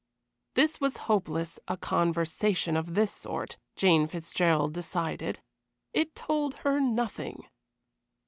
This 0.55 0.81
was 0.81 0.97
hopeless 1.05 1.59
a 1.67 1.77
conversation 1.77 2.75
of 2.75 2.95
this 2.95 3.11
sort 3.13 3.57
Jane 3.75 4.07
Fitzgerald 4.07 4.73
decided. 4.73 5.41
It 5.93 6.15
told 6.15 6.55
her 6.65 6.79
nothing. 6.79 7.43